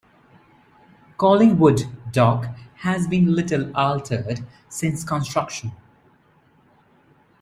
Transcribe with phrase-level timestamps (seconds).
[1.19, 5.73] Collingwood Dock has been little altered since construction.